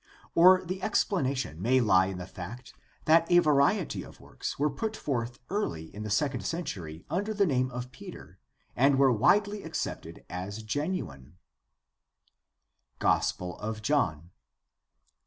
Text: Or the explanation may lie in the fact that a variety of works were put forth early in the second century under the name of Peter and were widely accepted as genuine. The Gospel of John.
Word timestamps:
Or 0.33 0.65
the 0.65 0.81
explanation 0.81 1.61
may 1.61 1.79
lie 1.79 2.07
in 2.07 2.17
the 2.17 2.25
fact 2.25 2.73
that 3.05 3.31
a 3.31 3.37
variety 3.37 4.01
of 4.01 4.19
works 4.19 4.57
were 4.57 4.71
put 4.71 4.97
forth 4.97 5.37
early 5.51 5.93
in 5.93 6.01
the 6.01 6.09
second 6.09 6.41
century 6.43 7.05
under 7.07 7.35
the 7.35 7.45
name 7.45 7.69
of 7.69 7.91
Peter 7.91 8.39
and 8.75 8.97
were 8.97 9.11
widely 9.13 9.61
accepted 9.61 10.25
as 10.27 10.63
genuine. 10.63 11.37
The 12.97 13.01
Gospel 13.01 13.59
of 13.59 13.83
John. 13.83 14.31